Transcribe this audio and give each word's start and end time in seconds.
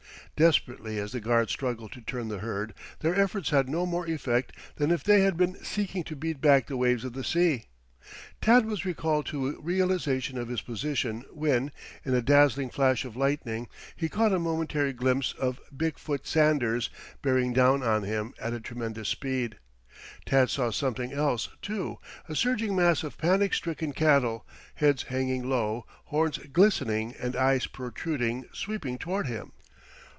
Desperately 0.37 0.97
as 0.97 1.11
the 1.11 1.19
guards 1.19 1.51
struggled 1.51 1.91
to 1.91 2.01
turn 2.01 2.27
the 2.27 2.39
herd, 2.39 2.73
their 3.01 3.13
efforts 3.13 3.51
had 3.51 3.69
no 3.69 3.85
more 3.85 4.07
effect 4.07 4.51
than 4.77 4.89
if 4.89 5.03
they 5.03 5.21
had 5.21 5.37
been 5.37 5.63
seeking 5.63 6.03
to 6.05 6.15
beat 6.15 6.41
back 6.41 6.65
the 6.65 6.75
waves 6.77 7.03
of 7.05 7.13
the 7.13 7.23
sea. 7.23 7.65
Tad 8.41 8.65
was 8.65 8.83
recalled 8.83 9.27
to 9.27 9.49
a 9.49 9.61
realization 9.61 10.39
of 10.39 10.47
his 10.47 10.61
position 10.63 11.23
when, 11.31 11.71
in 12.03 12.15
a 12.15 12.23
dazzling 12.23 12.71
flash 12.71 13.05
of 13.05 13.15
lightning, 13.15 13.67
he 13.95 14.09
caught 14.09 14.33
a 14.33 14.39
momentary 14.39 14.93
glimpse 14.93 15.33
of 15.33 15.61
Big 15.77 15.99
foot 15.99 16.25
Sanders 16.25 16.89
bearing 17.21 17.53
down 17.53 17.83
on 17.83 18.01
him 18.01 18.33
at 18.39 18.51
a 18.51 18.59
tremendous 18.59 19.09
speed. 19.09 19.59
Tad 20.25 20.49
saw 20.49 20.71
something 20.71 21.13
else, 21.13 21.49
too 21.61 21.99
a 22.27 22.33
surging 22.35 22.75
mass 22.75 23.03
of 23.03 23.15
panic 23.19 23.53
stricken 23.53 23.93
cattle, 23.93 24.47
heads 24.73 25.03
hanging 25.03 25.47
low, 25.47 25.85
horns 26.05 26.39
glistening 26.51 27.13
and 27.19 27.35
eyes 27.35 27.67
protruding, 27.67 28.45
sweeping 28.51 28.97
toward 28.97 29.27
him. 29.27 29.51